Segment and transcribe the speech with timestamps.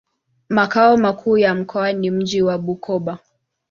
[0.49, 3.19] Makao makuu ya mkoa ni mji wa Bukoba.